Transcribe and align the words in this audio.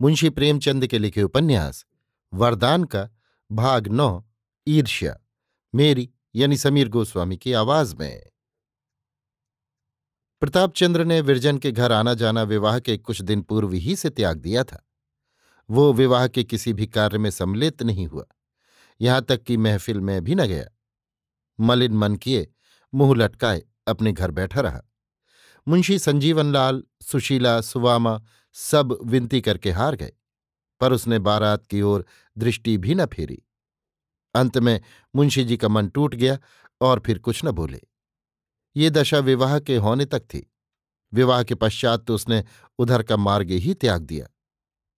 मुंशी 0.00 0.30
प्रेमचंद 0.30 0.86
के 0.86 0.98
लिखे 0.98 1.22
उपन्यास, 1.22 1.86
वरदान 2.34 2.84
का 2.84 3.10
भाग 3.52 3.88
नौ, 3.88 4.24
ईर्ष्या, 4.68 5.18
मेरी 5.74 6.10
यानी 6.34 6.56
समीर 6.56 6.88
गोस्वामी 6.88 7.36
की 7.36 7.52
आवाज़ 7.52 7.96
में। 7.96 8.26
प्रताप 10.40 10.74
चंद्र 10.74 11.04
ने 11.04 11.20
विरजन 11.20 11.58
के 11.58 11.72
घर 11.72 11.92
आना 11.92 12.14
जाना 12.14 12.42
विवाह 12.42 12.78
के 12.78 12.98
कुछ 12.98 13.22
दिन 13.22 13.42
पूर्व 13.42 13.72
ही 13.72 13.96
से 13.96 14.10
त्याग 14.10 14.38
दिया 14.38 14.64
था। 14.64 14.88
वो 15.70 15.92
विवाह 15.92 16.28
के 16.28 16.44
किसी 16.44 16.72
भी 16.72 16.86
कार्य 16.86 17.18
में 17.18 17.30
सम्मिलित 17.30 17.82
नहीं 17.82 18.06
हुआ। 18.06 18.24
यहाँ 19.00 19.22
तक 19.22 19.42
कि 19.42 19.56
महफिल 19.56 20.00
में 20.00 20.24
भी 20.24 20.34
न 20.34 20.46
गया। 20.46 20.66
मलिन 21.60 21.92
मन 21.92 22.16
किए, 22.16 22.52
मुँह 22.94 23.16
लटकाए, 23.16 23.62
अपने 23.86 24.12
घर 24.12 24.30
बैठा 24.30 24.60
रहा। 24.60 24.82
मुंशी 25.68 25.98
संजीवन 25.98 26.52
लाल 26.52 26.84
सुशीला, 27.02 27.60
सुवामा 27.60 28.22
सब 28.56 28.98
विनती 29.04 29.40
करके 29.40 29.70
हार 29.70 29.96
गए, 29.96 30.12
पर 30.80 30.92
उसने 30.92 31.18
बारात 31.18 31.66
की 31.66 31.82
ओर 31.82 32.04
दृष्टि 32.38 32.76
भी 32.78 32.94
न 32.94 33.06
फेरी। 33.06 33.42
अंत 34.34 34.58
में 34.58 34.80
मुंशी 35.14 35.44
जी 35.44 35.56
का 35.56 35.68
मन 35.68 35.88
टूट 35.88 36.14
गया 36.14 36.38
और 36.80 37.02
फिर 37.06 37.18
कुछ 37.18 37.44
न 37.44 37.50
बोले। 37.50 37.80
ये 38.76 38.90
दशा 38.90 39.18
विवाह 39.18 39.58
के 39.60 39.76
होने 39.76 40.04
तक 40.04 40.20
थी। 40.20 40.52
विवाह 41.12 41.42
के 41.42 41.54
पश्चात 41.54 42.04
तो 42.04 42.14
उसने 42.14 42.44
उधर 42.78 43.02
का 43.02 43.16
मार्ग 43.16 43.50
ही 43.50 43.74
त्याग 43.74 44.02
दिया। 44.02 44.26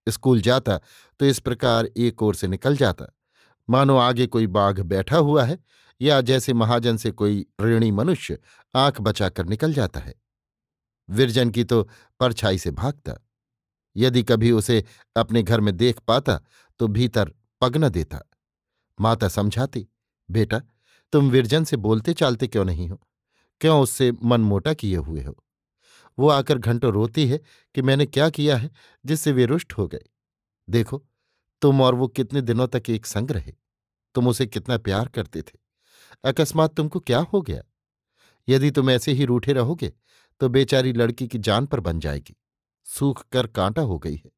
स्कूल 0.06 0.41
जाता 0.41 0.79
तो 1.20 1.27
इस 1.27 1.39
प्रकार 1.39 1.86
एक 1.86 2.23
ओर 2.23 2.34
से 2.34 2.48
निकल 2.48 2.77
जाता। 2.77 3.06
मानो 3.69 3.97
आगे 3.97 4.27
कोई 4.27 4.47
बाघ 4.47 4.81
बैठा 4.81 5.17
हुआ 5.17 5.45
है 5.45 5.59
या 6.01 6.20
जैसे 6.20 6.53
महाजन 6.53 6.97
से 6.97 7.11
कोई 7.11 7.47
ऋणी 7.61 7.91
मनुष्य 7.91 8.39
आँख 8.75 9.01
बचाकर 9.01 9.47
निकल 9.47 9.73
जाता 9.73 10.01
है। 10.01 10.14
विरजन 11.09 11.51
की 11.51 11.64
तो 11.64 11.83
परछाई 12.20 12.59
से 12.59 12.70
भागता। 12.70 13.25
यदि 13.97 14.22
कभी 14.22 14.50
उसे 14.50 14.84
अपने 15.17 15.42
घर 15.42 15.61
में 15.61 15.77
देख 15.77 15.98
पाता 15.98 16.41
तो 16.78 16.89
भीतर 16.89 17.33
पग 17.61 17.77
न 17.77 17.89
देता। 17.89 18.20
माता 19.00 19.28
समझाती, 19.28 19.86
बेटा, 20.30 20.62
तुम 21.12 21.30
विरजन 21.30 21.64
से 21.64 21.77
बोलते 21.77 22.14
चालते 22.14 22.47
क्यों 22.47 22.64
नहीं 22.64 22.89
हो? 22.89 23.00
क्यों 23.61 23.83
उससे 23.83 24.12
मन 24.25 24.41
मोटा 24.41 24.74
किए 24.74 24.96
हुए 24.96 25.23
हो? 25.23 25.36
वो 26.18 26.29
आकर 26.29 26.58
घंटों 26.58 26.92
रोती 26.92 27.27
है 27.27 27.39
कि 27.74 27.83
मैंने 27.83 28.07
क्या 28.07 28.30
किया 28.30 28.57
है 28.57 28.70
जिससे 29.07 29.33
वे 29.33 29.46
रुष्ट 29.46 29.73
हो 29.73 29.86
गए। 29.89 30.05
देखो, 30.70 31.05
तुम 31.63 31.80
और 31.83 31.95
वो 31.95 32.08
कितने 32.08 32.40
दिनों 32.40 32.67
तक 32.68 32.90
एक 32.90 33.07
संग 33.07 33.30
रहे। 33.30 33.52
तुम 34.14 34.29
उसे 34.29 34.46
कितना 34.46 34.79
प्यार 34.79 35.08
करते 35.08 35.42
थे। 35.42 35.58
अकस्मात 36.24 36.74
तुमको 36.74 37.01
क्या 37.01 37.18
हो 37.18 37.42
गया? 37.42 37.63
यदि 38.48 38.70
तुम 38.70 38.90
ऐसे 38.90 39.13
ही 39.13 39.24
रूठे 39.24 39.52
रहोगे 39.52 39.92
तो 40.40 40.48
बेचारी 40.48 40.92
लड़की 40.92 41.29
की 41.29 41.39
जान 41.39 41.67
पर 41.67 41.80
बन 41.80 42.01
जाएगी। 42.01 42.36
सूख 42.89 43.27
कर 43.33 43.47
कांटा 43.47 43.83
हो 43.83 43.99
गई 43.99 44.17
है। 44.17 44.31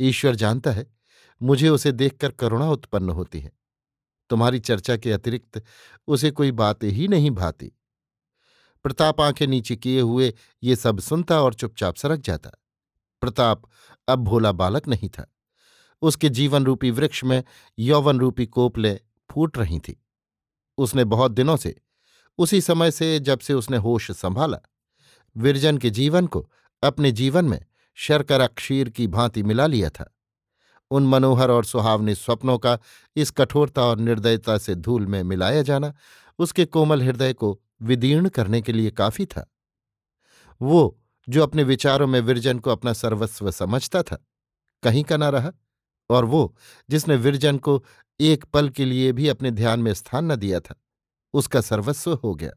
ईश्वर 0.00 0.34
जानता 0.34 0.70
है, 0.70 0.96
मुझे 1.42 1.68
उसे 1.68 1.92
देखकर 1.92 2.30
करुणा 2.30 2.70
उत्पन्न 2.70 3.10
होती 3.10 3.40
है। 3.40 3.52
तुम्हारी 4.30 4.60
चर्चा 4.60 4.96
के 4.96 5.12
अतिरिक्त 5.12 5.62
उसे 6.06 6.30
कोई 6.30 6.52
बात 6.52 6.84
ही 6.84 7.08
नहीं 7.08 7.30
भाती। 7.30 7.72
प्रताप 8.82 9.20
आँखें 9.20 9.46
नीचे 9.46 9.76
किए 9.76 10.00
हुए 10.00 10.34
ये 10.62 10.76
सब 10.76 11.00
सुनता 11.00 11.40
और 11.40 11.54
चुपचाप 11.54 11.96
सरक 11.96 12.20
जाता। 12.20 12.50
प्रताप 13.20 13.62
अब 14.08 14.18
भोला 14.18 14.52
बालक 14.52 14.88
नहीं 14.88 15.08
था। 15.08 15.34
उसके 16.02 16.28
जीवन 16.28 16.64
रूपी 16.64 16.90
वृक्ष 16.90 17.24
में 17.24 17.44
यौवन 17.78 18.20
रूपी 18.20 18.46
कोपले 18.46 19.00
फूट 19.30 19.58
रही 19.58 19.78
थी। 19.78 20.04
उसने 20.78 21.04
बहुत 21.04 21.32
दिनों 21.32 21.56
से, 21.56 21.80
उसी 22.38 22.60
समय 22.60 22.90
से 22.90 23.20
जब 23.20 23.38
से 23.38 23.54
उसने 23.54 23.76
होश 23.76 24.10
संभाला, 24.10 24.58
विरजन 25.36 25.78
के 25.78 25.90
जीवन 25.90 26.26
को 26.26 26.50
अपने 26.82 27.12
जीवन 27.12 27.44
में 27.44 27.64
शर्करा 27.94 28.46
क्षीर 28.46 28.88
की 28.88 29.06
भांति 29.06 29.42
मिला 29.42 29.66
लिया 29.66 29.90
था। 29.90 30.14
उन 30.90 31.06
मनोहर 31.06 31.50
और 31.50 31.64
सुहावने 31.64 32.14
स्वप्नों 32.14 32.58
का 32.58 32.78
इस 33.16 33.30
कठोरता 33.30 33.82
और 33.82 33.98
निर्दयता 33.98 34.58
से 34.58 34.74
धूल 34.74 35.06
में 35.06 35.22
मिलाया 35.22 35.62
जाना 35.62 35.92
उसके 36.38 36.64
कोमल 36.64 37.02
हृदय 37.02 37.32
को 37.32 37.60
विदीर्ण 37.82 38.28
करने 38.28 38.60
के 38.62 38.72
लिए 38.72 38.90
काफ़ी 38.90 39.26
था। 39.26 39.46
वो 40.60 40.98
जो 41.28 41.42
अपने 41.42 41.62
विचारों 41.62 42.06
में 42.06 42.20
विरजन 42.20 42.58
को 42.58 42.70
अपना 42.70 42.92
सर्वस्व 42.92 43.50
समझता 43.50 44.02
था, 44.02 44.24
कहीं 44.82 45.04
का 45.04 45.16
ना 45.16 45.28
रहा, 45.28 45.52
और 46.10 46.24
वो 46.24 46.56
जिसने 46.90 47.16
विरजन 47.16 47.58
को 47.58 47.84
एक 48.20 48.44
पल 48.44 48.68
के 48.68 48.84
लिए 48.84 49.12
भी 49.12 49.28
अपने 49.28 49.50
ध्यान 49.50 49.80
में 49.80 49.94
स्थान 49.94 50.32
न 50.32 50.36
दिया 50.36 50.60
था, 50.60 50.74
उसका 51.34 51.60
सर्वस्व 51.60 52.14
हो 52.14 52.34
गया। 52.34 52.50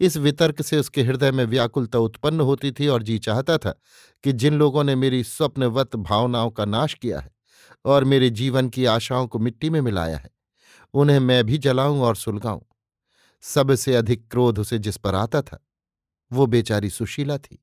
इस 0.00 0.16
वितर्क 0.16 0.62
से 0.62 0.78
उसके 0.78 1.02
हृदय 1.02 1.32
में 1.32 1.44
व्याकुलता 1.44 1.98
उत्पन्न 1.98 2.40
होती 2.40 2.72
थी 2.72 2.86
और 2.86 3.02
जी 3.02 3.18
चाहता 3.18 3.58
था 3.58 3.74
कि 4.24 4.32
जिन 4.32 4.54
लोगों 4.54 4.84
ने 4.84 4.94
मेरी 4.94 5.22
स्वप्नवत 5.24 5.96
भावनाओं 5.96 6.50
का 6.50 6.64
नाश 6.64 6.94
किया 6.94 7.20
है 7.20 7.32
और 7.84 8.04
मेरे 8.04 8.30
जीवन 8.30 8.68
की 8.68 8.84
आशाओं 8.84 9.26
को 9.26 9.38
मिट्टी 9.38 9.70
में 9.70 9.80
मिलाया 9.80 10.16
है, 10.16 10.30
उन्हें 10.94 11.18
मैं 11.20 11.44
भी 11.44 11.58
जलाऊं 11.58 12.00
और 12.00 12.16
सुलगाऊं। 12.16 12.60
सबसे 13.44 13.94
अधिक 13.94 14.28
क्रोध 14.30 14.58
उसे 14.58 14.78
जिस 14.78 14.96
पर 14.96 15.14
आता 15.14 15.42
था, 15.42 15.58
वो 16.30 16.46
बेचारी 16.46 16.90
सुशीला 16.90 17.38
थी। 17.38 17.58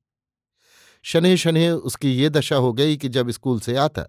शनि 1.04 1.36
शनि 1.36 1.68
उसकी 1.68 2.12
ये 2.12 2.28
दशा 2.30 2.56
हो 2.56 2.72
गई 2.72 2.96
कि 2.96 3.08
जब 3.08 3.30
स्कूल 3.30 3.60
से 3.60 3.76
आता 3.76 4.06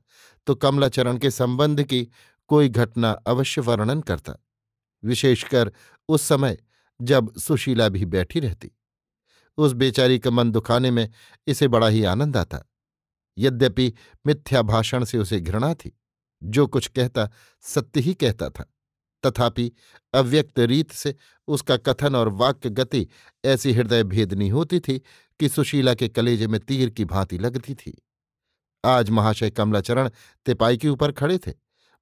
तो 0.47 0.55
कमलाचरण 0.55 1.17
के 1.17 1.31
संबंध 1.31 1.83
की 1.83 2.07
कोई 2.49 2.69
घटना 2.69 3.11
अवश्य 3.27 3.61
वर्णन 3.61 4.01
करता, 4.01 4.33
विशेषकर 5.03 5.71
उस 6.09 6.21
समय 6.21 6.57
जब 7.03 7.35
सुशीला 7.35 7.89
भी 7.89 8.05
बैठी 8.05 8.39
रहती। 8.39 8.71
उस 9.57 9.73
बेचारी 9.73 10.19
का 10.19 10.29
मन 10.29 10.51
दुखाने 10.51 10.91
में 10.91 11.09
इसे 11.47 11.67
बड़ा 11.67 11.87
ही 11.87 12.03
आनंद 12.03 12.37
आता। 12.37 12.71
यद्यपि 13.37 13.93
मिथ्या 14.27 14.61
भाषण 14.61 15.03
से 15.03 15.17
उसे 15.17 15.41
घृणा 15.41 15.73
थी, 15.73 15.99
जो 16.43 16.67
कुछ 16.67 16.87
कहता, 16.87 17.29
सत्य 17.61 17.99
ही 17.99 18.13
कहता 18.13 18.49
था। 18.49 18.69
तथापि 19.25 19.71
अव्यक्त 20.13 20.59
रीत 20.59 20.91
से 20.91 21.15
उसका 21.47 21.77
कथन 21.77 22.15
और 22.15 22.29
वाक्य 22.29 22.69
गति 22.69 23.07
ऐसी 23.45 23.73
हृदय 23.73 24.03
भेदनी 24.03 24.49
होती 24.49 24.79
थी 24.79 24.99
कि 25.39 25.49
सुशीला 25.49 25.93
के 25.93 26.09
कलेजे 26.09 26.47
में 26.47 26.59
तीर 26.59 26.89
की 26.89 27.05
भांति 27.05 27.37
लगती 27.37 27.75
थी। 27.75 28.01
आज 28.85 29.09
महाशय 29.09 29.49
कमलाचरण 29.49 30.09
तिपाई 30.45 30.77
के 30.77 30.89
ऊपर 30.89 31.11
खड़े 31.11 31.37
थे। 31.37 31.53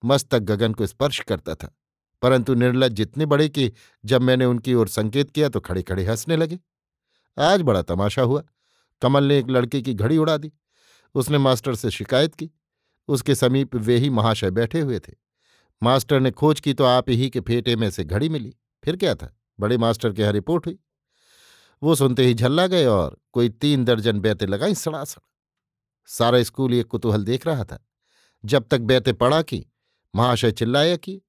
मस्तक 0.05 0.39
गगन 0.39 0.73
को 0.73 0.87
स्पर्श 0.87 1.19
करता 1.19 1.55
था। 1.55 1.80
परंतु 2.21 2.53
निर्लज 2.53 2.91
जितने 2.91 3.25
बड़े 3.25 3.49
कि 3.49 3.71
जब 4.05 4.21
मैंने 4.21 4.45
उनकी 4.45 4.73
ओर 4.73 4.87
संकेत 4.87 5.31
किया 5.31 5.49
तो 5.49 5.59
खड़े 5.59 5.83
खड़े 5.83 6.05
हंसने 6.05 6.35
लगे। 6.35 6.59
आज 7.39 7.61
बड़ा 7.61 7.81
तमाशा 7.81 8.21
हुआ। 8.21 8.43
कमल 9.01 9.23
ने 9.23 9.39
एक 9.39 9.49
लड़के 9.49 9.81
की 9.81 9.93
घड़ी 9.93 10.17
उड़ा 10.17 10.37
दी। 10.37 10.51
उसने 11.15 11.37
मास्टर 11.37 11.75
से 11.75 11.91
शिकायत 11.91 12.35
की। 12.35 12.49
उसके 13.07 13.35
समीप 13.35 13.75
वे 13.75 13.97
ही 13.97 14.09
महाशय 14.09 14.51
बैठे 14.51 14.79
हुए 14.79 14.99
थे। 14.99 15.13
मास्टर 15.83 16.19
ने 16.19 16.31
खोज 16.31 16.59
की 16.59 16.73
तो 16.73 16.83
आप 16.83 17.09
ही 17.09 17.29
के 17.29 17.39
फेटे 17.39 17.75
में 17.75 17.89
से 17.91 18.03
घड़ी 18.03 18.29
मिली। 18.29 18.55
फिर 18.83 18.95
क्या 18.95 19.15
था? 19.15 19.37
बड़े 19.59 19.77
मास्टर 19.77 20.13
के 20.13 20.21
यहाँ 20.21 20.33
रिपोर्ट 20.33 20.65
हुई। 20.65 20.79
वो 21.83 21.95
सुनते 21.95 22.25
ही 22.25 22.33
झल्ला 22.33 22.67
गए 22.67 22.85
और 22.85 23.17
कोई 23.31 23.49
तीन 23.49 23.85
दर्जन 23.85 24.19
बैतें 24.19 24.47
लगाई 24.47 24.75
सड़ासड़। 24.75 25.21
सारा 26.05 26.43
स्कूल 26.43 26.73
ये 26.73 26.83
कुतूहल 26.83 27.23
देख 27.23 27.47
रहा 27.47 27.63
था। 27.63 27.87
जब 28.45 28.67
तक 28.67 28.79
बैतें 28.79 29.13
पड़ा 29.13 29.41
की 29.41 29.65
महाशय 30.15 30.51
चिल्लाया 30.51 30.95
कि 30.95 31.21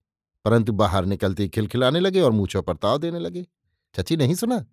परंतु 0.44 0.72
बाहर 0.72 1.04
निकलते 1.04 1.42
ही 1.42 1.48
खिलखिलाने 1.48 2.00
लगे 2.00 2.20
और 2.20 2.32
मूछों 2.32 2.62
पर 2.62 2.76
ताव 2.76 2.98
देने 2.98 3.18
लगे। 3.18 3.46
चची, 3.94 4.16
नहीं 4.16 4.34
सुना? 4.34 4.64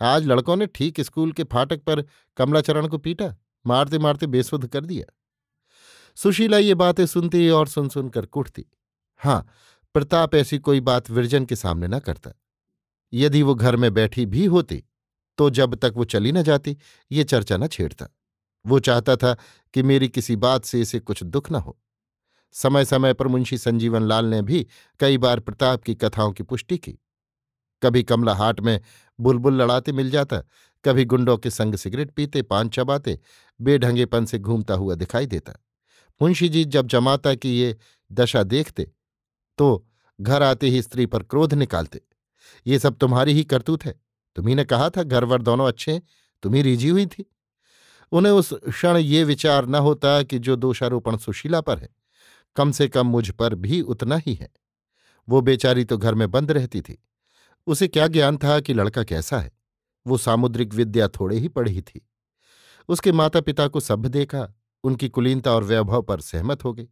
आज 0.00 0.26
लड़कों 0.26 0.56
ने 0.56 0.66
ठीक 0.66 1.00
स्कूल 1.00 1.32
के 1.32 1.44
फाटक 1.44 1.82
पर 1.82 2.04
कमलाचरण 2.36 2.88
को 2.88 2.98
पीटा 2.98 3.34
मारते 3.66 3.98
मारते 3.98 4.26
बेसुध 4.26 4.66
कर 4.66 4.84
दिया। 4.84 5.12
सुशीला 6.16 6.58
ये 6.58 6.74
बातें 6.74 7.06
सुनती 7.06 7.48
और 7.50 7.68
सुन 7.68 7.88
सुनकर 7.88 8.26
कुटती। 8.26 8.66
हाँ 9.20 9.46
प्रताप 9.94 10.34
ऐसी 10.34 10.58
कोई 10.58 10.80
बात 10.80 11.10
विरजन 11.10 11.44
के 11.44 11.56
सामने 11.56 11.88
न 11.88 11.98
करता। 11.98 12.30
यदि 13.12 13.42
वो 13.42 13.54
घर 13.54 13.76
में 13.76 13.92
बैठी 13.94 14.26
भी 14.26 14.44
होती 14.46 14.82
तो 15.38 15.48
जब 15.50 15.74
तक 15.74 15.92
वो 15.96 16.04
चली 16.04 16.32
न 16.32 16.42
जाती, 16.42 16.76
ये 17.12 17.24
चर्चा 17.24 17.56
न 17.56 17.66
छेड़ता। 17.66 18.06
वो 18.66 18.78
चाहता 18.78 19.16
था 19.16 19.34
कि 19.74 19.82
मेरी 19.82 20.08
किसी 20.08 20.36
बात 20.36 20.64
से 20.64 20.80
इसे 20.80 20.98
कुछ 21.00 21.22
दुख 21.22 21.50
न 21.52 21.54
हो। 21.54 21.78
समय 22.56 22.84
समय 22.84 23.14
पर 23.14 23.26
मुंशी 23.26 23.58
संजीवन 23.58 24.02
लाल 24.02 24.24
ने 24.24 24.40
भी 24.42 24.66
कई 25.00 25.18
बार 25.18 25.40
प्रताप 25.40 25.82
की 25.82 25.94
कथाओं 25.94 26.32
की 26.32 26.42
पुष्टि 26.42 26.78
की। 26.78 26.98
कभी 27.82 28.02
कमला 28.02 28.34
हाट 28.34 28.60
में 28.60 28.80
बुलबुल 29.18 29.60
लड़ाते 29.62 29.92
मिल 29.92 30.10
जाता, 30.10 30.38
कभी 30.84 31.04
गुंडों 31.04 31.36
के 31.36 31.50
संग 31.50 31.74
सिगरेट 31.74 32.10
पीते, 32.10 32.42
पान 32.42 32.68
चबाते, 32.68 33.18
बेढंगेपन 33.60 34.24
से 34.24 34.38
घूमता 34.38 34.74
हुआ 34.74 34.94
दिखाई 34.94 35.26
देता। 35.26 35.52
मुंशी 36.20 36.48
जी 36.48 36.64
जब 36.66 36.86
जमाता 36.86 37.34
की 37.34 37.50
ये 37.50 37.76
दशा 38.10 38.42
देखते 38.44 38.90
तो 39.58 39.86
घर 40.18 40.42
आते 40.42 40.68
ही 40.68 40.82
स्त्री 40.82 41.06
पर 41.06 41.22
क्रोध 41.22 41.54
निकालते, 41.54 42.00
ये 42.66 42.78
सब 42.78 42.96
तुम्हारी 42.96 43.32
ही 43.32 43.44
करतूत 43.44 43.84
है। 43.84 43.94
तुम्ही 44.36 44.64
कहा 44.64 44.88
था 44.90 45.02
घरवर 45.02 45.42
दोनों 45.42 45.66
अच्छे 45.68 45.92
हैं 45.92 46.02
तुम्ही 46.42 46.62
रिझी 46.62 46.88
हुई 46.88 47.06
थी। 47.06 47.24
उन्हें 48.12 48.32
उस 48.32 48.52
क्षण 48.64 48.96
ये 48.96 49.22
विचार 49.24 49.66
न 49.66 49.74
होता 49.76 50.22
कि 50.22 50.38
जो 50.38 50.56
दोषारोपण 50.56 51.16
सुशीला 51.16 51.60
पर 51.60 51.78
है। 51.78 51.88
कम 52.56 52.72
से 52.72 52.88
कम 52.88 53.06
मुझ 53.06 53.30
पर 53.30 53.54
भी 53.54 53.80
उतना 53.80 54.16
ही 54.16 54.34
है। 54.34 54.48
वो 55.28 55.40
बेचारी 55.40 55.84
तो 55.84 55.98
घर 55.98 56.14
में 56.14 56.30
बंद 56.30 56.52
रहती 56.52 56.80
थी। 56.80 57.02
उसे 57.66 57.88
क्या 57.88 58.06
ज्ञान 58.06 58.36
था 58.36 58.60
कि 58.60 58.74
लड़का 58.74 59.04
कैसा 59.04 59.38
है? 59.38 59.52
वो 60.06 60.18
सामुद्रिक 60.18 60.74
विद्या 60.74 61.08
थोड़े 61.08 61.36
ही 61.36 61.48
पढ़ी 61.48 61.80
थी। 61.80 62.08
उसके 62.88 63.12
माता 63.12 63.40
पिता 63.40 63.68
को 63.68 63.80
सभ्य 63.80 64.08
देखा, 64.08 64.54
उनकी 64.84 65.08
कुलीनता 65.08 65.52
और 65.52 65.64
वैभव 65.64 66.02
पर 66.02 66.20
सहमत 66.20 66.64
हो 66.64 66.72
गई। 66.72 66.88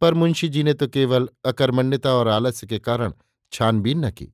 पर 0.00 0.14
मुंशी 0.14 0.48
जी 0.48 0.62
ने 0.62 0.74
तो 0.74 0.88
केवल 0.88 1.28
अकर्मण्यता 1.44 2.12
और 2.12 2.28
आलस्य 2.28 2.66
के 2.66 2.78
कारण 2.78 3.12
छानबीन 3.52 4.04
न 4.04 4.10
की। 4.10 4.28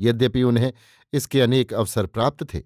यद्यपि 0.00 0.42
उन्हें 0.42 0.72
इसके 1.12 1.40
अनेक 1.40 1.74
अवसर 1.74 2.06
प्राप्त 2.06 2.54
थे, 2.54 2.62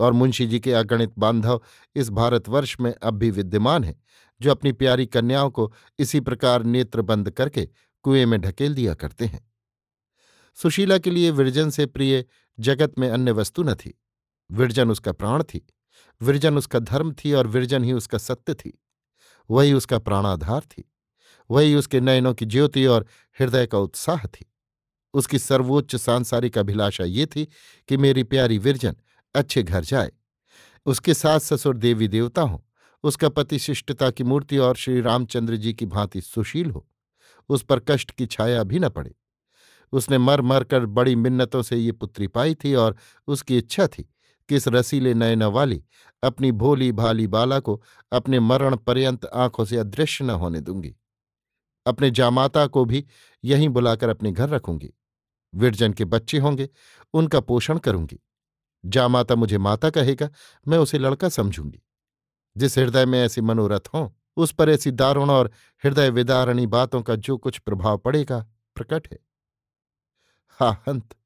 और 0.00 0.12
मुंशी 0.12 0.46
जी 0.46 0.60
के 0.60 0.72
अगणित 0.72 1.12
बांधव 1.18 1.60
इस 1.96 2.10
भारतवर्ष 2.10 2.76
में 2.80 2.94
अब 3.02 3.14
भी 3.14 3.30
विद्यमान 3.30 3.84
हैं 3.84 4.02
जो 4.40 4.50
अपनी 4.50 4.72
प्यारी 4.72 5.06
कन्याओं 5.06 5.50
को 5.50 5.74
इसी 5.98 6.20
प्रकार 6.20 6.62
नेत्र 6.62 7.02
बंद 7.02 7.30
करके 7.30 7.68
कुएँ 8.02 8.24
में 8.24 8.40
ढकेल 8.40 8.74
दिया 8.74 8.94
करते 8.94 9.24
हैं। 9.24 9.52
सुशीला 10.54 10.98
के 10.98 11.10
लिए 11.10 11.30
विरजन 11.30 11.70
से 11.70 11.86
प्रिय 11.86 12.24
जगत 12.60 12.98
में 12.98 13.10
अन्य 13.10 13.32
वस्तु 13.32 13.62
न 13.62 13.74
थी। 13.74 14.00
विरजन 14.50 14.90
उसका 14.90 15.12
प्राण 15.12 15.42
थी। 15.42 15.66
विरजन 16.22 16.56
उसका 16.58 16.78
धर्म 16.78 17.12
थी 17.12 17.32
और 17.32 17.46
विरजन 17.46 17.84
ही 17.84 17.92
उसका 17.92 18.18
सत्य 18.18 18.54
थी। 18.54 18.82
वही 19.50 19.72
उसका 19.72 19.98
प्राणाधार 19.98 20.60
थी। 20.60 20.92
वही 21.50 21.74
उसके 21.74 22.00
नयनों 22.00 22.34
की 22.34 22.46
ज्योति 22.46 22.86
और 22.86 23.06
हृदय 23.38 23.66
का 23.66 23.78
उत्साह 23.78 24.26
थी। 24.26 24.52
उसकी 25.14 25.38
सर्वोच्च 25.38 25.96
सांसारिक 25.96 26.58
अभिलाषा 26.58 27.04
ये 27.04 27.26
थी 27.26 27.48
कि 27.88 27.96
मेरी 27.96 28.24
प्यारी 28.24 28.58
विरजन 28.58 28.96
अच्छे 29.34 29.62
घर 29.62 29.84
जाए। 29.84 30.12
उसके 30.86 31.14
सास 31.14 31.44
ससुर 31.44 31.76
देवी 31.76 32.08
देवता 32.08 32.42
हों 32.42 32.58
उसका 33.04 33.28
पति 33.28 33.58
शिष्टता 33.58 34.10
की 34.10 34.24
मूर्ति 34.24 34.58
और 34.58 34.76
श्री 34.76 35.00
रामचंद्र 35.00 35.56
जी 35.56 35.72
की 35.72 35.86
भांति 35.86 36.20
सुशील 36.20 36.70
हो। 36.70 36.88
उस 37.48 37.62
पर 37.62 37.80
कष्ट 37.80 38.10
की 38.10 38.26
छाया 38.26 38.62
भी 38.62 38.78
न 38.78 38.88
पड़े। 38.88 39.14
उसने 39.92 40.18
मर 40.18 40.40
मर 40.40 40.64
कर 40.64 40.86
बड़ी 40.86 41.16
मिन्नतों 41.16 41.62
से 41.62 41.76
ये 41.76 41.92
पुत्री 41.92 42.26
पाई 42.26 42.54
थी 42.54 42.74
और 42.74 42.96
उसकी 43.26 43.58
इच्छा 43.58 43.86
थी 43.86 44.02
कि 44.48 44.56
इस 44.56 44.68
रसीले 44.68 45.14
नयन 45.14 45.42
वाली 45.42 45.84
अपनी 46.22 46.52
भोली 46.52 46.92
भाली 46.92 47.26
बाला 47.26 47.60
को 47.60 47.82
अपने 48.12 48.40
मरण 48.40 48.76
पर्यंत 48.76 49.24
आँखों 49.24 49.64
से 49.64 49.76
अदृश्य 49.76 50.24
न 50.24 50.30
होने 50.30 50.60
दूँगी। 50.60 50.96
अपने 51.86 52.10
जामाता 52.10 52.66
को 52.66 52.84
भी 52.84 53.06
यहीं 53.44 53.68
बुलाकर 53.68 54.08
अपने 54.08 54.32
घर 54.32 54.48
रखूँगी। 54.48 54.90
विरजन 55.54 55.92
के 55.92 56.04
बच्चे 56.04 56.38
होंगे, 56.38 56.68
उनका 57.14 57.40
पोषण 57.40 57.78
करूँगी। 57.78 58.20
जामाता 58.86 59.34
मुझे 59.34 59.58
माता 59.58 59.90
कहेगा, 59.90 60.30
मैं 60.68 60.78
उसे 60.78 60.98
लड़का 60.98 61.28
समझूँगी। 61.28 61.83
जिस 62.56 62.78
हृदय 62.78 63.06
में 63.06 63.20
ऐसी 63.22 63.40
मनोरथ 63.40 63.80
हों, 63.94 64.10
उस 64.36 64.52
पर 64.52 64.68
ऐसी 64.70 64.90
दारुण 64.90 65.30
और 65.30 65.50
हृदय 65.84 66.10
विदारणी 66.10 66.66
बातों 66.66 67.02
का 67.02 67.14
जो 67.14 67.36
कुछ 67.36 67.58
प्रभाव 67.58 67.98
पड़ेगा, 67.98 68.46
प्रकट 68.74 69.08
है। 69.12 69.18
हा, 70.48 70.84
हंत। 70.88 71.16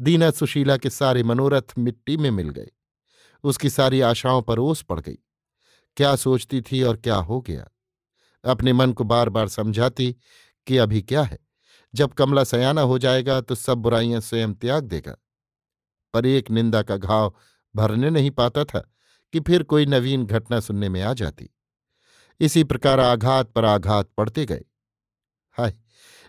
दीना 0.00 0.30
सुशीला 0.30 0.76
के 0.76 0.90
सारे 0.90 1.22
मनोरथ 1.22 1.62
मिट्टी 1.78 2.16
में 2.16 2.30
मिल 2.30 2.50
गए। 2.50 2.70
उसकी 3.44 3.70
सारी 3.70 4.00
आशाओं 4.00 4.42
पर 4.42 4.58
ओस 4.58 4.82
पड़ 4.82 5.00
गई। 5.00 5.18
क्या 5.96 6.16
सोचती 6.16 6.60
थी 6.60 6.82
और 6.82 6.96
क्या 6.96 7.16
हो 7.16 7.40
गया? 7.40 7.68
अपने 8.44 8.72
मन 8.72 8.92
को 8.92 9.04
बार 9.04 9.28
बार 9.28 9.48
समझाती 9.48 10.16
कि 10.66 10.78
अभी 10.78 11.02
क्या 11.02 11.22
है? 11.22 11.38
जब 11.94 12.12
कमला 12.12 12.44
सयाना 12.44 12.80
हो 12.80 12.98
जाएगा 12.98 13.40
तो 13.40 13.54
सब 13.54 13.78
बुराइयाँ 13.78 14.20
स्वयं 14.20 14.54
त्याग 14.54 14.84
देगा। 14.84 15.16
पर 16.14 16.26
एक 16.26 16.50
निंदा 16.50 16.82
का 16.82 16.96
घाव 16.96 17.34
भरने 17.76 18.10
नहीं 18.10 18.30
पाता 18.30 18.64
था। 18.64 18.92
कि 19.32 19.40
फिर 19.40 19.62
कोई 19.62 19.86
नवीन 19.86 20.26
घटना 20.26 20.60
सुनने 20.60 20.88
में 20.88 21.02
आ 21.02 21.12
जाती। 21.12 21.50
इसी 22.40 22.64
प्रकार 22.64 23.00
आघात 23.00 23.52
पर 23.52 23.64
आघात 23.64 24.10
पड़ते 24.16 24.46
गए। 24.46 24.64
हाय, 25.50 25.78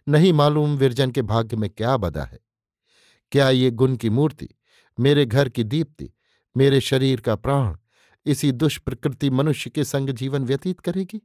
नहीं 0.07 0.33
मालूम 0.33 0.77
विरजन 0.77 1.11
के 1.11 1.21
भाग्य 1.21 1.55
में 1.55 1.69
क्या 1.69 1.97
बदा 1.97 2.23
है। 2.23 2.39
क्या 3.31 3.49
ये 3.49 3.71
गुण 3.71 3.95
की 3.95 4.09
मूर्ति, 4.09 4.49
मेरे 4.99 5.25
घर 5.25 5.49
की 5.49 5.63
दीप्ति, 5.63 6.11
मेरे 6.57 6.81
शरीर 6.81 7.21
का 7.21 7.35
प्राण, 7.35 7.77
इसी 8.25 8.51
दुष्प्रकृति 8.51 9.29
मनुष्य 9.29 9.69
के 9.69 9.83
संग 9.83 10.09
जीवन 10.09 10.45
व्यतीत 10.45 10.79
करेगी? 10.79 11.21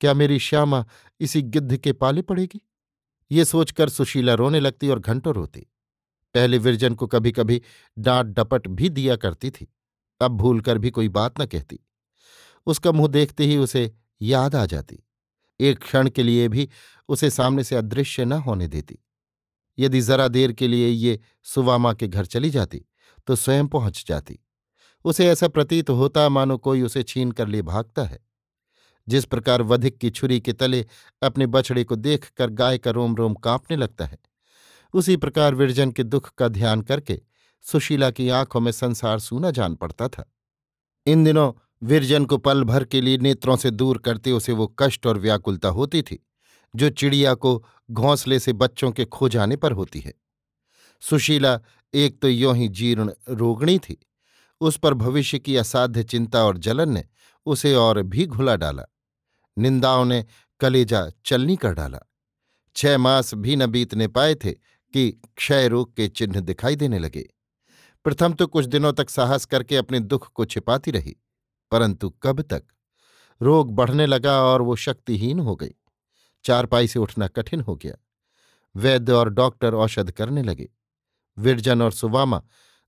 क्या 0.00 0.14
मेरी 0.14 0.38
श्यामा 0.38 0.86
इसी 1.20 1.42
गिद्ध 1.42 1.76
के 1.76 1.92
पाले 1.92 2.22
पड़ेगी? 2.22 2.60
ये 3.30 3.44
सोचकर 3.44 3.88
सुशीला 3.88 4.34
रोने 4.34 4.60
लगती 4.60 4.88
और 4.88 4.98
घंटों 4.98 5.34
रोती। 5.34 5.60
पहले 6.34 6.58
विरजन 6.58 6.94
को 6.94 7.06
कभी 7.06 7.32
कभी 7.32 7.62
डांट 7.98 8.26
डपट 8.26 8.68
भी 8.68 8.88
दिया 8.88 9.16
करती 9.16 9.50
थी। 9.50 9.74
अब 10.20 10.32
भूलकर 10.32 10.78
भी 10.78 10.90
कोई 10.90 11.08
बात 11.08 11.40
न 11.40 11.46
कहती। 11.46 11.78
उसका 12.66 12.92
मुँह 12.92 13.08
देखते 13.08 13.44
ही 13.44 13.56
उसे 13.56 13.90
याद 14.20 14.54
आ 14.54 14.64
जाती। 14.66 14.98
एक 15.60 15.78
क्षण 15.78 16.08
के 16.08 16.22
लिए 16.22 16.48
भी 16.48 16.68
उसे 17.08 17.30
सामने 17.30 17.64
से 17.64 17.76
अदृश्य 17.76 18.24
न 18.24 18.32
होने 18.32 18.68
देती। 18.68 18.98
यदि 19.78 20.00
जरा 20.00 20.28
देर 20.28 20.52
के 20.52 20.68
लिए 20.68 20.88
ये 20.88 21.18
सुवामा 21.46 21.92
के 21.94 22.08
घर 22.08 22.26
चली 22.26 22.50
जाती 22.50 22.84
तो 23.28 23.36
स्वयं 23.36 23.66
पहुँच 23.68 24.04
जाती। 24.08 24.38
उसे 25.04 25.26
ऐसा 25.28 25.48
प्रतीत 25.48 25.90
होता 25.90 26.28
मानो 26.28 26.56
कोई 26.58 26.82
उसे 26.82 27.02
छीन 27.02 27.32
कर 27.32 27.48
ले 27.48 27.62
भागता 27.62 28.04
है। 28.04 28.18
जिस 29.08 29.24
प्रकार 29.24 29.62
वधिक 29.62 29.96
की 29.98 30.10
छुरी 30.10 30.40
के 30.40 30.52
तले 30.52 30.84
अपने 31.22 31.46
बछड़े 31.46 31.84
को 31.84 31.96
देख 31.96 32.28
कर 32.36 32.50
गाय 32.50 32.78
का 32.78 32.90
रोम 32.90 33.14
रोम 33.16 33.34
कांपने 33.34 33.76
लगता 33.76 34.04
है, 34.04 34.18
उसी 34.94 35.16
प्रकार 35.16 35.54
विरजन 35.54 35.90
के 35.90 36.02
दुख 36.02 36.30
का 36.34 36.48
ध्यान 36.48 36.82
करके 36.82 37.20
सुशीला 37.64 38.10
की 38.10 38.28
आँखों 38.28 38.60
में 38.60 38.72
संसार 38.72 39.18
सूना 39.18 39.50
जान 39.50 39.74
पड़ता 39.74 40.08
था। 40.08 40.32
इन 41.06 41.24
दिनों 41.24 41.52
विरजन 41.82 42.24
को 42.24 42.38
पल 42.38 42.64
भर 42.64 42.84
के 42.84 43.00
लिए 43.00 43.18
नेत्रों 43.18 43.56
से 43.56 43.70
दूर 43.70 43.98
करते 43.98 44.32
उसे 44.32 44.52
वो 44.52 44.76
कष्ट 44.78 45.06
और 45.06 45.18
व्याकुलता 45.18 45.68
होती 45.68 46.02
थी, 46.02 46.26
जो 46.76 46.90
चिड़िया 46.90 47.34
को 47.34 47.64
घोंसले 47.90 48.38
से 48.38 48.52
बच्चों 48.52 48.92
के 48.92 49.04
खो 49.04 49.28
जाने 49.28 49.56
पर 49.56 49.72
होती 49.72 50.00
है। 50.00 50.14
सुशीला 51.00 51.60
एक 51.94 52.22
तो 52.22 52.28
यों 52.28 52.56
ही 52.56 52.68
जीर्ण 52.68 53.12
रोगणी 53.28 53.78
थी, 53.78 54.06
उस 54.60 54.76
पर 54.76 54.94
भविष्य 54.94 55.38
की 55.38 55.56
असाध्य 55.56 56.02
चिंता 56.02 56.44
और 56.44 56.58
जलन 56.58 56.92
ने 56.92 57.04
उसे 57.46 57.74
और 57.74 58.02
भी 58.02 58.26
घुला 58.26 58.56
डाला। 58.56 58.84
निंदाओं 59.58 60.04
ने 60.04 60.24
कलेजा 60.60 61.10
चलनी 61.24 61.56
कर 61.56 61.74
डाला। 61.74 61.98
छह 62.76 62.98
मास 62.98 63.34
भी 63.34 63.56
न 63.56 63.66
बीतने 63.66 64.08
पाए 64.08 64.34
थे 64.34 64.52
कि 64.94 65.20
क्षय 65.36 65.68
रोग 65.68 65.96
के 65.96 66.08
चिन्ह 66.08 66.40
दिखाई 66.40 66.76
देने 66.76 66.98
लगे। 66.98 67.30
प्रथम 68.04 68.32
तो 68.32 68.46
कुछ 68.46 68.64
दिनों 68.64 68.92
तक 68.92 69.10
साहस 69.10 69.44
करके 69.44 69.76
अपने 69.76 70.00
दुख 70.00 70.32
को 70.32 70.44
छिपाती 70.44 70.90
रही, 70.90 71.16
परंतु 71.72 72.10
कब 72.22 72.40
तक? 72.42 72.62
रोग 73.40 73.72
बढ़ने 73.74 74.06
लगा 74.06 74.42
और 74.42 74.62
वो 74.62 74.76
शक्तिहीन 74.76 75.40
हो 75.40 75.56
गई। 75.56 75.74
चारपाई 76.44 76.88
से 76.88 76.98
उठना 76.98 77.28
कठिन 77.28 77.60
हो 77.60 77.76
गया। 77.76 77.94
वैद्य 78.74 79.12
और 79.12 79.30
डॉक्टर 79.30 79.74
औषध 79.74 80.10
करने 80.10 80.42
लगे। 80.42 80.68
विरजन 81.38 81.82
और 81.82 81.92
सुवामा 81.92 82.42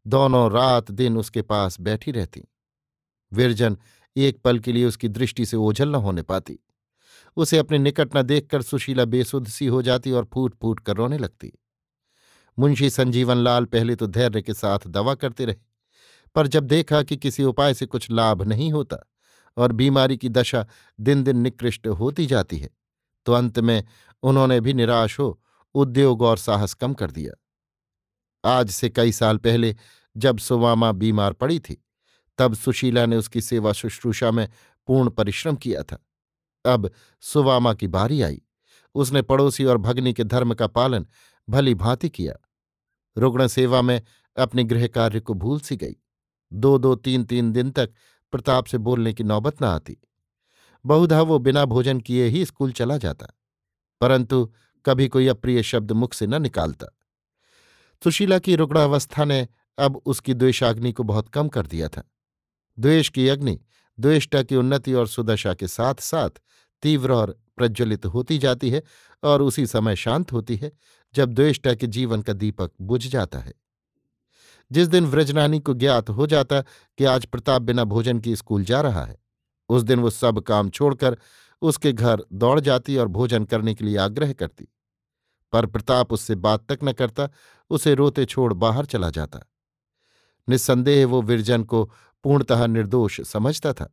दोनों 0.06 0.50
रात 0.52 0.90
दिन 0.90 1.16
उसके 1.18 1.42
पास 1.42 1.80
बैठी 1.80 2.11
रहती। 2.11 2.44
विरजन 3.32 3.76
एक 4.16 4.38
पल 4.38 4.58
के 4.58 4.73
लिए 4.73 4.85
उसकी 4.85 5.08
दृष्टि 5.08 5.46
से 5.46 5.56
ओझल 5.56 5.88
न 5.88 5.94
होने 5.94 6.23
पाती। 6.23 6.58
उसे 7.37 7.58
अपने 7.58 7.78
निकट 7.78 8.16
न 8.16 8.23
देखकर 8.23 8.62
सुशीला 8.62 9.04
बेसुध 9.04 9.49
सी 9.49 9.66
हो 9.66 9.82
जाती 9.82 10.12
और 10.12 10.25
फूट 10.25 10.54
फूट 10.54 10.80
कर 10.80 10.96
रोने 10.96 11.18
लगती। 11.18 11.52
मुंशी 12.59 12.91
संजीवन 12.91 13.37
लाल 13.37 13.65
पहले 13.65 13.97
तो 13.97 14.07
धैर्य 14.07 14.43
के 14.43 14.55
साथ 14.55 14.87
दवा 14.87 15.15
करते 15.15 15.45
रहे, 15.45 15.57
पर 16.35 16.47
जब 16.47 16.65
देखा 16.65 17.03
कि 17.03 17.17
किसी 17.17 17.45
उपाय 17.45 17.75
से 17.75 17.87
कुछ 17.87 18.11
लाभ 18.11 18.43
नहीं 18.43 18.71
होता 18.73 18.97
और 19.57 19.73
बीमारी 19.73 20.17
की 20.17 20.29
दशा 20.29 20.67
दिन 20.99 21.23
दिन 21.23 21.39
निकृष्ट 21.39 21.87
होती 21.89 22.27
जाती 22.27 22.59
है 22.59 22.71
तो 23.27 23.33
अंत 23.33 23.59
में 23.59 23.83
उन्होंने 24.23 24.61
भी 24.61 24.75
निराश 24.75 25.19
हो 25.19 25.39
उद्योग 25.75 26.23
और 26.23 26.39
साहस 26.39 26.75
कम 26.75 26.95
कर 26.95 27.11
दिया। 27.11 27.33
आज 28.45 28.71
से 28.71 28.89
कई 28.89 29.13
साल 29.13 29.37
पहले 29.39 29.75
जब 30.17 30.39
सुवामा 30.39 30.91
बीमार 30.93 31.33
पड़ी 31.33 31.59
थी, 31.61 31.83
तब 32.39 32.55
सुशीला 32.55 33.07
ने 33.07 33.17
उसकी 33.17 33.41
सेवा 33.41 33.73
शुश्रूषा 33.73 34.31
में 34.31 34.49
पूर्ण 34.89 35.11
परिश्रम 35.11 35.57
किया 35.57 35.83
था। 35.83 35.99
अब 36.65 36.91
सुवामा 37.23 37.73
की 37.75 37.87
बारी 37.89 38.21
आई, 38.23 38.41
उसने 38.95 39.23
पड़ोसी 39.23 39.65
और 39.65 39.79
भगनी 39.79 40.13
के 40.13 40.25
धर्म 40.25 40.55
का 40.55 40.67
पालन 40.69 41.07
भली 41.49 41.75
भांति 41.75 42.09
किया। 42.09 42.35
रुग्ण 43.16 43.46
सेवा 43.46 43.82
में 43.82 44.00
अपने 44.37 44.64
गृह 44.64 44.87
कार्य 44.87 45.20
को 45.20 45.35
भूल 45.35 45.61
सी 45.61 45.76
गई। 45.76 45.96
दो 46.52 46.76
दो 46.78 46.94
तीन 46.94 47.25
तीन 47.25 47.52
दिन 47.52 47.70
तक 47.70 47.92
प्रताप 48.32 48.66
से 48.66 48.78
बोलने 48.78 49.12
की 49.12 49.25
नौबत 49.25 49.62
न 49.62 49.64
आती। 49.64 49.96
बहुधा 50.85 51.20
वो 51.23 51.38
बिना 51.38 51.64
भोजन 51.64 52.00
किए 52.00 52.26
ही 52.26 52.44
स्कूल 52.44 52.73
चला 52.73 52.96
जाता, 52.96 53.26
परंतु 54.00 54.52
कभी 54.85 55.08
कोई 55.08 55.26
अप्रिय 55.26 55.62
शब्द 55.62 55.92
मुख 55.92 56.14
से 56.14 56.26
न 56.26 56.42
निकालता। 56.42 56.87
सुशीला 58.02 58.38
की 58.38 58.56
रुग्णावस्था 58.56 59.25
ने 59.25 59.46
अब 59.78 59.96
उसकी 60.06 60.35
द्वेषाग्नि 60.35 60.92
को 60.92 61.02
बहुत 61.02 61.28
कम 61.28 61.49
कर 61.49 61.66
दिया 61.66 61.88
था। 61.88 62.02
द्वेष 62.78 63.08
की 63.08 63.28
अग्नि 63.28 63.58
द्वेष्टा 63.99 64.42
की 64.42 64.56
उन्नति 64.56 64.92
और 64.92 65.08
सुदशा 65.08 65.54
के 65.54 65.66
साथ 65.68 66.00
साथ 66.00 66.30
तीव्र 66.82 67.12
और 67.12 67.35
प्रज्वलित 67.56 68.06
होती 68.06 68.38
जाती 68.38 68.70
है 68.70 68.82
और 69.23 69.42
उसी 69.42 69.66
समय 69.66 69.96
शांत 69.96 70.32
होती 70.32 70.56
है 70.56 70.73
जब 71.16 71.32
द्वेष्टा 71.32 71.75
के 71.75 71.87
जीवन 71.87 72.23
का 72.23 72.32
दीपक 72.32 72.73
बुझ 72.80 73.06
जाता 73.06 73.38
है। 73.38 73.52
जिस 74.70 74.88
दिन 74.88 75.06
व्रजनानी 75.06 75.61
को 75.61 75.75
ज्ञात 75.75 76.11
हो 76.11 76.26
जाता 76.26 76.61
कि 76.61 77.04
आज 77.04 77.26
प्रताप 77.26 77.62
बिना 77.62 77.85
भोजन 77.85 78.20
की 78.20 78.37
स्कूल 78.37 78.64
जा 78.64 78.80
रहा 78.80 79.04
है, 79.04 79.18
उस 79.68 79.82
दिन 79.82 80.00
वो 80.00 80.11
सब 80.11 80.40
काम 80.40 80.70
छोड़कर 80.70 81.18
उसके 81.62 81.92
घर 81.92 82.23
दौड़ 82.32 82.58
जाती 82.61 82.96
और 82.96 83.08
भोजन 83.08 83.44
करने 83.44 83.75
के 83.75 83.85
लिए 83.85 83.96
आग्रह 83.96 84.32
करती। 84.32 84.68
पर 85.52 85.66
प्रताप 85.66 86.12
उससे 86.12 86.35
बात 86.37 86.66
तक 86.68 86.78
न 86.85 86.92
करता, 86.92 87.28
उसे 87.70 87.94
रोते 87.94 88.25
छोड़ 88.25 88.52
बाहर 88.54 88.87
चला 88.87 89.11
जाता। 89.11 89.40
निस्संदेह 90.49 91.06
वो 91.06 91.23
विरजन 91.23 91.64
को 91.64 91.85
पूर्णतः 92.25 92.66
निर्दोष 92.66 93.20
समझता 93.20 93.73
था, 93.73 93.92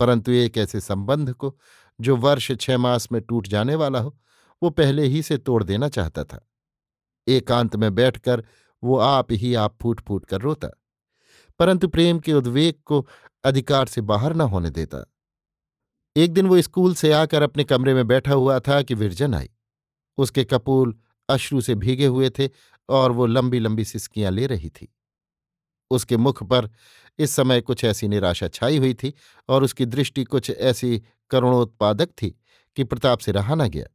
परंतु 0.00 0.32
एक 0.32 0.58
ऐसे 0.58 0.80
संबंध 0.80 1.32
को 1.32 1.56
जो 2.00 2.16
वर्ष 2.16 2.50
छह 2.60 2.78
मास 2.78 3.08
में 3.12 3.20
टूट 3.22 3.48
जाने 3.48 3.74
वाला 3.74 3.98
हो 3.98 4.16
वो 4.62 4.70
पहले 4.70 5.02
ही 5.02 5.22
से 5.22 5.38
तोड़ 5.38 5.64
देना 5.64 5.88
चाहता 5.88 6.24
था। 6.24 6.48
एकांत 7.28 7.76
में 7.76 7.94
बैठकर 7.94 8.44
वो 8.84 8.98
आप 8.98 9.32
ही 9.32 9.54
आप 9.54 9.78
फूट 9.82 10.00
फूट 10.00 10.26
कर 10.26 10.40
रोता। 10.40 10.68
परंतु 11.58 11.88
प्रेम 11.88 12.18
के 12.18 12.32
उद्वेग 12.32 12.74
को 12.84 13.08
अधिकार 13.44 13.86
से 13.86 14.00
बाहर 14.00 14.34
न 14.34 14.40
होने 14.40 14.70
देता। 14.70 15.12
एक 16.16 16.32
दिन 16.32 16.46
वो 16.46 16.62
स्कूल 16.62 16.94
से 16.94 17.12
आकर 17.12 17.42
अपने 17.42 17.64
कमरे 17.64 17.94
में 17.94 18.06
बैठा 18.06 18.32
हुआ 18.32 18.60
था 18.60 18.82
कि 18.82 18.94
विरजन 18.94 19.34
आई। 19.34 19.50
उसके 20.18 20.44
कपूल 20.44 20.98
अश्रु 21.28 21.60
से 21.60 21.74
भीगे 21.74 22.06
हुए 22.06 22.30
थे 22.30 22.48
और 22.88 23.12
वो 23.12 23.26
लंबी 23.26 23.58
लंबी 23.58 23.84
सिस्कियाँ 23.84 24.32
ले 24.32 24.46
रही 24.46 24.70
थी। 24.70 24.94
उसके 25.90 26.16
मुख 26.16 26.42
पर 26.42 26.70
इस 27.18 27.30
समय 27.30 27.60
कुछ 27.60 27.84
ऐसी 27.84 28.08
निराशा 28.08 28.48
छाई 28.48 28.78
हुई 28.78 28.94
थी 28.94 29.14
और 29.48 29.64
उसकी 29.64 29.86
दृष्टि 29.86 30.24
कुछ 30.24 30.50
ऐसी 30.50 31.02
करुणोत्पादक 31.30 32.06
थी 32.06 32.40
कि 32.76 32.84
प्रताप 32.84 33.18
से 33.18 33.32
रहा 33.32 33.54
न 33.54 33.68
गया। 33.68 33.86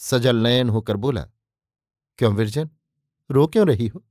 सजल 0.00 0.36
नयन 0.36 0.68
होकर 0.68 0.96
बोला, 0.96 1.22
क्यों 2.18 2.34
विरजन? 2.34 2.70
रो 3.30 3.46
क्यों 3.46 3.66
रही 3.66 3.86
हो? 3.86 4.04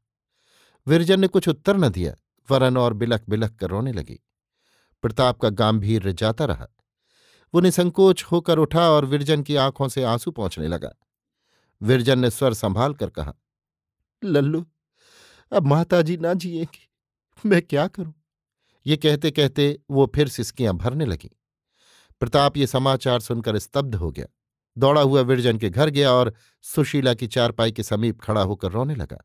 विरजन 0.87 1.19
ने 1.19 1.27
कुछ 1.27 1.47
उत्तर 1.47 1.77
न 1.77 1.89
दिया, 1.89 2.15
वरन 2.51 2.77
और 2.77 2.93
बिलख 2.93 3.23
बिलख 3.29 3.55
कर 3.55 3.67
रोने 3.67 3.91
लगी। 3.91 4.19
प्रताप 5.01 5.39
का 5.39 5.49
गांभीर्य 5.49 6.13
जाता 6.13 6.45
रहा। 6.45 6.67
वो 7.53 7.59
निसंकोच 7.59 8.23
होकर 8.23 8.57
उठा 8.57 8.89
और 8.89 9.05
विरजन 9.05 9.43
की 9.43 9.55
आँखों 9.55 9.87
से 9.87 10.03
आँसू 10.03 10.31
पहुँचने 10.31 10.67
लगा। 10.67 10.91
विरजन 11.81 12.19
ने 12.19 12.29
स्वर 12.29 12.53
संभाल 12.53 12.93
कर 12.93 13.09
कहा, 13.09 13.33
लल्लू, 14.23 14.65
अब 15.51 15.65
माताजी 15.65 16.17
ना 16.17 16.33
जिएँगी, 16.33 16.89
मैं 17.45 17.61
क्या 17.61 17.87
करूँ? 17.87 18.13
ये 18.85 18.97
कहते 18.97 19.31
कहते 19.31 19.79
वो 19.91 20.11
फिर 20.15 20.27
सिसकियाँ 20.27 20.73
भरने 20.73 21.05
लगी। 21.05 21.31
प्रताप 22.19 22.57
ये 22.57 22.67
समाचार 22.67 23.19
सुनकर 23.19 23.59
स्तब्ध 23.59 23.95
हो 23.95 24.11
गया। 24.11 24.25
दौड़ा 24.77 25.01
हुआ 25.01 25.21
विरजन 25.21 25.57
के 25.57 25.69
घर 25.69 25.89
गया 25.89 26.11
और 26.11 26.33
सुशीला 26.65 27.13
की 27.13 27.27
चारपाई 27.27 27.71
के 27.71 27.83
समीप 27.83 28.21
खड़ा 28.21 28.41
होकर 28.41 28.71
रोने 28.71 28.95
लगा। 28.95 29.17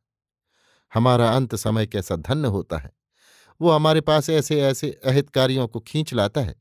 हमारा 0.93 1.31
अंत 1.31 1.55
समय 1.55 1.87
कैसा 1.87 2.17
धन्य 2.17 2.49
होता 2.49 2.79
है। 2.79 2.91
वो 3.61 3.71
हमारे 3.71 4.01
पास 4.01 4.31
ऐसे 4.31 4.61
ऐसे 4.61 4.91
अहितकारियों 5.05 5.67
को 5.69 5.81
खींच 5.81 6.15
लाता 6.15 6.41
है, 6.41 6.55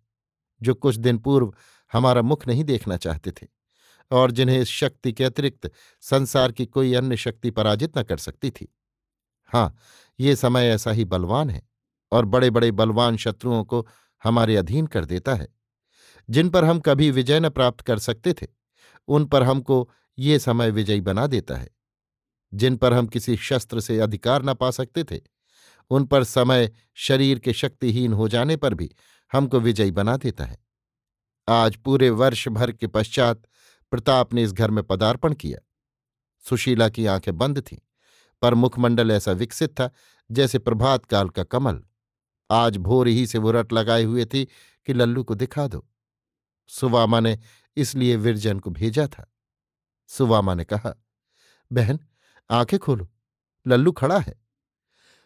जो 0.62 0.74
कुछ 0.74 0.96
दिन 0.96 1.18
पूर्व 1.18 1.54
हमारा 1.92 2.22
मुख 2.22 2.48
नहीं 2.48 2.64
देखना 2.64 2.98
चाहते 2.98 3.32
थे, 3.32 3.48
और 4.12 4.32
जिन्हें 4.32 4.60
इस 4.60 4.70
शक्ति 4.70 5.14
के 5.14 5.24
अतिरिक्त 5.24 5.70
संसार 6.02 6.52
की 6.52 6.66
कोई 6.66 6.94
अन्य 6.94 7.18
शक्ति 7.18 7.52
पराजित 7.52 7.98
न 7.98 8.04
कर 8.04 8.18
सकती 8.18 8.52
थी। 8.52 8.68
हाँ 9.52 9.76
ये 10.20 10.36
समय 10.36 10.70
ऐसा 10.70 10.92
ही 10.92 11.06
बलवान 11.06 11.50
है, 11.50 11.62
और 12.12 12.26
बड़े 12.26 12.50
बड़े 12.50 12.72
बलवान 12.72 13.18
शत्रुओं 13.18 13.64
को 13.64 13.88
हमारे 14.24 14.56
अधीन 14.56 14.88
कर 14.88 15.06
देता 15.06 15.36
है, 15.36 15.48
जिन 16.30 16.50
पर 16.50 16.66
हम 16.66 16.80
कभी 16.80 17.12
विजय 17.12 17.40
न 17.40 17.50
प्राप्त 17.50 17.82
कर 17.82 18.00
सकते 18.00 18.34
थे। 18.34 18.48
उन 19.08 19.26
पर 19.26 19.44
हमको 19.44 19.90
ये 20.20 20.40
समय 20.40 20.72
विजयी 20.72 21.02
बना 21.02 21.28
देता 21.28 21.56
है। 21.56 21.70
जिन 22.54 22.76
पर 22.76 22.94
हम 22.94 23.08
किसी 23.08 23.38
शस्त्र 23.38 23.80
से 23.80 24.00
अधिकार 24.00 24.44
न 24.44 24.54
पा 24.54 24.72
सकते 24.72 25.04
थे, 25.04 25.22
उन 25.90 26.06
पर 26.06 26.24
समय 26.24 26.72
शरीर 26.94 27.40
के 27.40 27.54
शक्तिहीन 27.54 28.14
हो 28.14 28.28
जाने 28.28 28.58
पर 28.58 28.74
भी 28.74 28.96
हमको 29.32 29.60
विजयी 29.60 29.92
बना 29.92 30.18
देता 30.18 30.46
है। 30.46 30.58
आज 31.50 31.76
पूरे 31.76 32.10
वर्ष 32.10 32.48
भर 32.48 32.72
के 32.72 32.88
पश्चात 32.88 33.48
प्रताप 33.92 34.34
ने 34.34 34.44
इस 34.44 34.54
घर 34.54 34.72
में 34.72 34.84
पदार्पण 34.84 35.34
किया। 35.34 35.60
सुशीला 36.50 36.90
की 36.90 37.06
आँखें 37.06 37.38
बंद 37.38 37.60
थीं, 37.60 37.78
पर 38.42 38.54
मुखमंडल 38.54 39.12
ऐसा 39.12 39.32
विकसित 39.32 39.70
था 39.70 39.90
जैसे 40.32 40.60
प्रभात 40.60 41.06
काल 41.06 41.30
का 41.30 41.44
कमल। 41.44 41.84
आज 42.52 42.78
भोर 42.78 43.08
ही 43.08 43.28
से 43.28 43.38
वो 43.38 43.52
रट 43.52 43.74
लगाए 43.74 44.04
हुए 44.04 44.26
थी 44.26 44.46
कि 44.86 44.94
लल्लू 44.94 45.24
को 45.24 45.36
दिखा 45.36 45.68
दो। 45.68 45.88
सुवामा 46.72 47.20
ने 47.20 47.40
इसलिए 47.78 48.16
विरजन 48.16 48.60
को 48.60 48.70
भेजा 48.70 49.08
था। 49.08 49.34
सुवामा 50.08 50.54
ने 50.54 50.64
कहा, 50.64 51.04
बहन, 51.72 52.00
आँखें 52.50 52.80
खोलो। 52.80 53.10
लल्लू 53.68 53.92
खड़ा 53.92 54.20
है। 54.20 54.42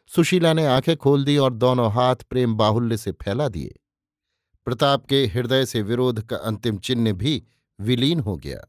सुशीला 0.07 0.53
ने 0.53 0.65
आँखें 0.65 0.97
खोल 0.97 1.23
दी 1.23 1.37
और 1.37 1.53
दोनों 1.53 1.91
हाथ 1.91 2.15
प्रेम 2.15 2.55
बाहुल्य 2.55 2.97
से 2.97 3.11
फैला 3.11 3.47
दिए। 3.47 3.79
प्रताप 4.65 5.05
के 5.05 5.25
हृदय 5.25 5.65
से 5.65 5.81
विरोध 5.81 6.21
का 6.21 6.35
अंतिम 6.35 6.77
चिन्ह 6.77 7.13
भी 7.13 7.43
विलीन 7.79 8.19
हो 8.19 8.37
गया। 8.37 8.65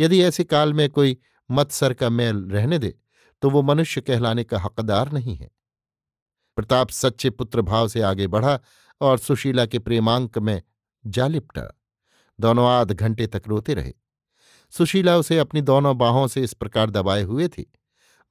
यदि 0.00 0.22
ऐसे 0.22 0.44
काल 0.44 0.72
में 0.72 0.90
कोई 0.90 1.16
मत्सर 1.50 1.94
का 1.94 2.08
मैल 2.10 2.36
रहने 2.36 2.78
दे 2.78 2.94
तो 3.42 3.50
वो 3.50 3.62
मनुष्य 3.62 4.00
कहलाने 4.00 4.44
का 4.44 4.58
हकदार 4.58 5.12
नहीं 5.12 5.36
है। 5.36 5.50
प्रताप 6.56 6.90
सच्चे 6.90 7.30
पुत्र 7.30 7.62
भाव 7.62 7.88
से 7.88 8.00
आगे 8.00 8.26
बढ़ा 8.26 8.60
और 9.00 9.18
सुशीला 9.18 9.66
के 9.66 9.78
प्रेमांक 9.78 10.38
में 10.38 10.62
जा 11.06 11.26
लिपटा। 11.26 11.75
दोनों 12.40 12.68
आध 12.68 12.92
घंटे 12.92 13.26
तक 13.26 13.42
रोते 13.46 13.74
रहे। 13.74 13.92
सुशीला 14.70 15.16
उसे 15.16 15.38
अपनी 15.38 15.60
दोनों 15.60 15.98
बाहों 15.98 16.26
से 16.26 16.42
इस 16.42 16.52
प्रकार 16.52 16.90
दबाए 16.90 17.22
हुए 17.22 17.48
थी। 17.48 17.72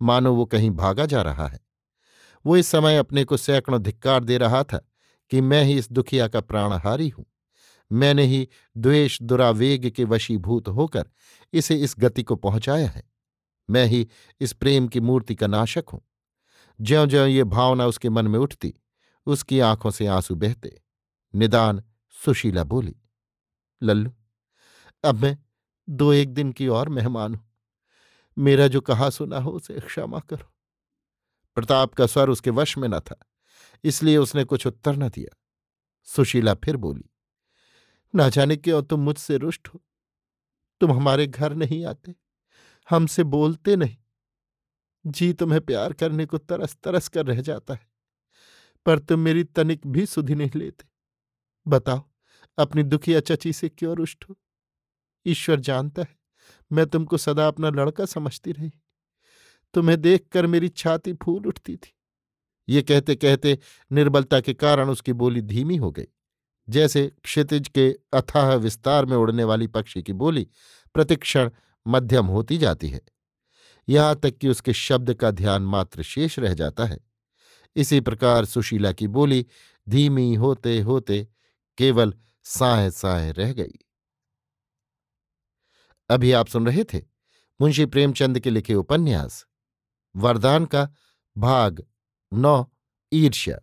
मानो 0.01 0.33
वो 0.33 0.45
कहीं 0.45 0.71
भागा 0.71 1.05
जा 1.05 1.21
रहा 1.21 1.47
है। 1.47 1.59
वो 2.45 2.57
इस 2.57 2.67
समय 2.67 2.97
अपने 2.97 3.23
को 3.23 3.37
सैकड़ों 3.37 3.81
धिक्कार 3.81 4.23
दे 4.23 4.37
रहा 4.37 4.63
था 4.63 4.89
कि 5.29 5.41
मैं 5.41 5.63
ही 5.63 5.77
इस 5.77 5.91
दुखिया 5.91 6.27
का 6.27 6.41
प्राणहारी 6.41 7.09
हूँ। 7.09 7.25
मैंने 7.91 8.23
ही 8.23 8.49
द्वेष 8.77 9.21
दुरावेग 9.21 9.89
के 9.89 10.03
वशीभूत 10.03 10.67
होकर 10.67 11.05
इसे 11.53 11.75
इस 11.75 11.95
गति 11.99 12.23
को 12.23 12.35
पहुँचाया 12.35 12.87
है। 12.87 13.03
मैं 13.69 13.85
ही 13.85 14.07
इस 14.41 14.53
प्रेम 14.53 14.87
की 14.87 14.99
मूर्ति 14.99 15.35
का 15.35 15.47
नाशक 15.47 15.83
हूँ। 15.93 16.01
ज्यो 16.81 17.05
ज्यो 17.05 17.25
ये 17.25 17.43
भावना 17.43 17.85
उसके 17.85 18.09
मन 18.09 18.27
में 18.27 18.39
उठती, 18.39 18.73
उसकी 19.25 19.59
आँखों 19.59 19.91
से 19.91 20.07
आँसू 20.07 20.35
बहते। 20.35 20.81
निदान 21.35 21.83
सुशीला 22.25 22.63
बोली। 22.63 22.95
लल्लू, 23.81 24.11
अब 25.03 25.15
मैं 25.15 25.37
दो 25.87 26.11
एक 26.13 26.33
दिन 26.33 26.51
की 26.51 26.67
और 26.69 26.89
मेहमान 26.89 27.35
हूँ। 27.35 27.43
मेरा 28.37 28.67
जो 28.67 28.81
कहा 28.81 29.09
सुना 29.09 29.39
हो 29.39 29.51
उसे 29.51 29.79
क्षमा 29.79 30.19
करो। 30.21 30.51
प्रताप 31.57 31.93
का 31.93 32.05
स्वर 32.05 32.29
उसके 32.29 32.49
वश 32.51 32.77
में 32.77 32.87
न 32.87 32.99
था, 32.99 33.15
इसलिए 33.83 34.17
उसने 34.17 34.43
कुछ 34.43 34.67
उत्तर 34.67 34.95
न 34.95 35.09
दिया। 35.09 35.35
सुशीला 36.07 36.53
फिर 36.55 36.77
बोली, 36.77 37.09
ना 38.13 38.29
जाने 38.29 38.55
क्यों 38.57 38.81
तुम 38.83 38.99
मुझसे 38.99 39.37
रुष्ट 39.37 39.67
हो? 39.67 39.81
तुम 40.81 40.91
हमारे 40.91 41.27
घर 41.27 41.53
नहीं 41.55 41.85
आते, 41.85 42.15
हमसे 42.89 43.23
बोलते 43.25 43.75
नहीं। 43.75 43.97
जी 45.05 45.31
तुम्हें 45.33 45.61
प्यार 45.61 45.93
करने 45.93 46.25
को 46.25 46.37
तरस 46.39 46.75
तरस 46.83 47.07
कर 47.07 47.25
रह 47.25 47.41
जाता 47.41 47.73
है, 47.73 47.87
पर 48.85 48.99
तुम 48.99 49.19
मेरी 49.19 49.43
तनिक 49.45 49.87
भी 49.87 50.05
सुधि 50.05 50.35
नहीं 50.35 50.51
लेते। 50.55 50.87
बताओ 51.65 52.03
अपनी 52.57 52.83
दुखिया 52.83 53.19
चची 53.19 53.53
से 53.53 53.69
क्यों 53.69 53.95
रुष्ट? 53.95 54.25
हो 54.29 54.35
ईश्वर 55.25 55.59
जानता 55.59 56.01
है, 56.01 56.15
मैं 56.71 56.85
तुमको 56.85 57.17
सदा 57.17 57.47
अपना 57.47 57.69
लड़का 57.69 58.05
समझती 58.05 58.51
रही। 58.51 58.71
तुम्हें 59.73 60.01
देखकर 60.01 60.47
मेरी 60.47 60.69
छाती 60.69 61.13
फूल 61.13 61.47
उठती 61.47 61.75
थी। 61.75 61.93
ये 62.67 62.81
कहते 62.81 63.15
कहते 63.15 63.57
निर्बलता 63.91 64.39
के 64.39 64.53
कारण 64.53 64.89
उसकी 64.89 65.13
बोली 65.13 65.41
धीमी 65.41 65.75
हो 65.75 65.91
गई। 65.91 66.05
जैसे 66.67 67.07
क्षितिज 67.23 67.67
के 67.67 67.89
अथाह 68.13 68.53
विस्तार 68.53 69.05
में 69.05 69.15
उड़ने 69.17 69.43
वाली 69.43 69.67
पक्षी 69.67 70.01
की 70.03 70.13
बोली 70.13 70.47
प्रतिक्षण 70.95 71.49
मध्यम 71.85 72.25
होती 72.25 72.57
जाती 72.57 72.89
है। 72.89 73.01
यहाँ 73.87 74.15
तक 74.15 74.37
कि 74.37 74.47
उसके 74.47 74.73
शब्द 74.73 75.13
का 75.13 75.31
ध्यान 75.31 75.61
मात्र 75.61 76.03
शेष 76.03 76.39
रह 76.39 76.53
जाता 76.53 76.85
है। 76.85 76.97
इसी 77.75 77.99
प्रकार 77.99 78.45
सुशीला 78.45 78.91
की 78.91 79.07
बोली 79.07 79.45
धीमी 79.87 80.33
होते 80.35 80.79
होते 80.81 81.27
केवल 81.77 82.13
साय 82.45 82.91
साय 82.91 83.31
रह 83.31 83.53
गई। 83.53 83.77
अभी 86.09 86.31
आप 86.31 86.47
सुन 86.47 86.65
रहे 86.67 86.83
थे 86.83 87.01
मुंशी 87.61 87.85
प्रेमचंद 87.85 88.39
के 88.39 88.49
लिखे 88.49 88.75
उपन्यास, 88.75 89.45
वरदान 90.15 90.65
का 90.65 90.89
भाग 91.37 91.85
नौ, 92.33 92.65
ईर्ष्या, 93.13 93.59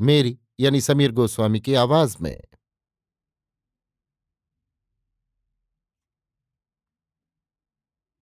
मेरी 0.00 0.38
यानी 0.60 0.80
समीर 0.80 1.12
गोस्वामी 1.12 1.60
की 1.60 1.74
आवाज़ 1.74 2.16
में। 2.20 2.42